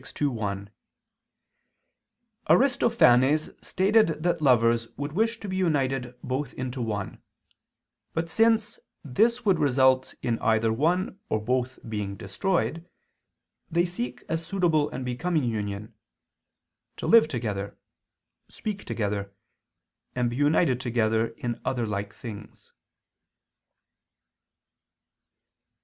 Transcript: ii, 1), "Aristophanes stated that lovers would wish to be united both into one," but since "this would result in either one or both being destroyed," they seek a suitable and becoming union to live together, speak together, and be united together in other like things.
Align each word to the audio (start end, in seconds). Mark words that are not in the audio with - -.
ii, 0.19 0.27
1), 0.27 0.69
"Aristophanes 2.49 3.51
stated 3.61 4.07
that 4.23 4.41
lovers 4.41 4.87
would 4.97 5.11
wish 5.11 5.39
to 5.39 5.47
be 5.47 5.55
united 5.55 6.15
both 6.23 6.55
into 6.55 6.81
one," 6.81 7.21
but 8.13 8.27
since 8.27 8.79
"this 9.03 9.45
would 9.45 9.59
result 9.59 10.15
in 10.23 10.39
either 10.39 10.73
one 10.73 11.19
or 11.29 11.39
both 11.39 11.77
being 11.87 12.15
destroyed," 12.17 12.83
they 13.69 13.85
seek 13.85 14.23
a 14.27 14.39
suitable 14.39 14.89
and 14.89 15.05
becoming 15.05 15.43
union 15.43 15.93
to 16.97 17.05
live 17.05 17.27
together, 17.27 17.77
speak 18.49 18.83
together, 18.85 19.31
and 20.15 20.31
be 20.31 20.35
united 20.35 20.81
together 20.81 21.27
in 21.37 21.61
other 21.63 21.85
like 21.85 22.11
things. 22.11 22.73